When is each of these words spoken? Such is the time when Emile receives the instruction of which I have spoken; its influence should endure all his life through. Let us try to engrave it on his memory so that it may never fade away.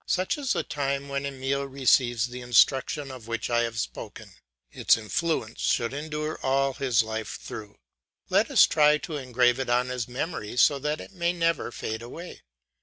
Such 0.07 0.35
is 0.39 0.53
the 0.53 0.63
time 0.63 1.09
when 1.09 1.27
Emile 1.27 1.65
receives 1.65 2.25
the 2.25 2.41
instruction 2.41 3.11
of 3.11 3.27
which 3.27 3.51
I 3.51 3.61
have 3.61 3.77
spoken; 3.79 4.31
its 4.71 4.97
influence 4.97 5.61
should 5.61 5.93
endure 5.93 6.39
all 6.41 6.73
his 6.73 7.03
life 7.03 7.37
through. 7.39 7.77
Let 8.27 8.49
us 8.49 8.65
try 8.65 8.97
to 8.97 9.17
engrave 9.17 9.59
it 9.59 9.69
on 9.69 9.89
his 9.89 10.07
memory 10.07 10.57
so 10.57 10.79
that 10.79 11.01
it 11.01 11.13
may 11.13 11.33
never 11.33 11.71
fade 11.71 12.01
away. 12.01 12.41